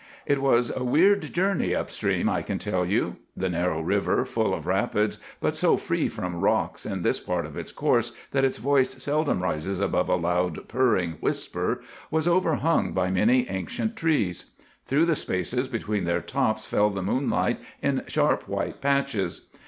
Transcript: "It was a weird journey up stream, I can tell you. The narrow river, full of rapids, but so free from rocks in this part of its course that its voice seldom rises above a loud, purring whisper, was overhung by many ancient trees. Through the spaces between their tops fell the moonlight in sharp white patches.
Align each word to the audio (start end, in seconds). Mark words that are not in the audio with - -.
"It 0.25 0.41
was 0.41 0.75
a 0.75 0.83
weird 0.83 1.31
journey 1.31 1.75
up 1.75 1.91
stream, 1.91 2.27
I 2.27 2.41
can 2.41 2.57
tell 2.57 2.83
you. 2.83 3.17
The 3.37 3.49
narrow 3.49 3.81
river, 3.81 4.25
full 4.25 4.51
of 4.51 4.65
rapids, 4.65 5.19
but 5.39 5.55
so 5.55 5.77
free 5.77 6.09
from 6.09 6.41
rocks 6.41 6.87
in 6.87 7.03
this 7.03 7.19
part 7.19 7.45
of 7.45 7.55
its 7.55 7.71
course 7.71 8.11
that 8.31 8.43
its 8.43 8.57
voice 8.57 8.99
seldom 9.03 9.43
rises 9.43 9.79
above 9.79 10.09
a 10.09 10.15
loud, 10.15 10.67
purring 10.67 11.17
whisper, 11.19 11.83
was 12.09 12.27
overhung 12.27 12.93
by 12.93 13.11
many 13.11 13.47
ancient 13.47 13.95
trees. 13.95 14.53
Through 14.87 15.05
the 15.05 15.15
spaces 15.15 15.67
between 15.67 16.05
their 16.05 16.19
tops 16.21 16.65
fell 16.65 16.89
the 16.89 17.03
moonlight 17.03 17.59
in 17.83 18.01
sharp 18.07 18.47
white 18.47 18.81
patches. 18.81 19.41